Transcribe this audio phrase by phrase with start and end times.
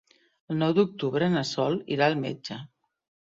[0.53, 2.59] El nou d'octubre na Sol irà al metge.